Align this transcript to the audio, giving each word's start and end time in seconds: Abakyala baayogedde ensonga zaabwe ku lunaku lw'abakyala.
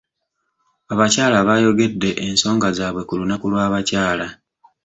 Abakyala 0.93 1.37
baayogedde 1.47 2.09
ensonga 2.25 2.67
zaabwe 2.77 3.01
ku 3.07 3.13
lunaku 3.19 3.45
lw'abakyala. 3.51 4.27